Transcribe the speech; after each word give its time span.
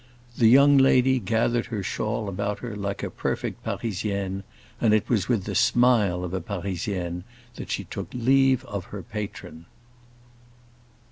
The 0.35 0.47
young 0.49 0.79
lady 0.79 1.19
gathered 1.19 1.67
her 1.67 1.83
shawl 1.83 2.27
about 2.27 2.57
her 2.61 2.75
like 2.75 3.03
a 3.03 3.11
perfect 3.11 3.63
Parisienne, 3.63 4.43
and 4.81 4.95
it 4.95 5.07
was 5.07 5.27
with 5.29 5.43
the 5.43 5.53
smile 5.53 6.23
of 6.23 6.33
a 6.33 6.41
Parisienne 6.41 7.23
that 7.53 7.69
she 7.69 7.83
took 7.83 8.07
leave 8.11 8.65
of 8.65 8.85
her 8.85 9.03
patron. 9.03 9.65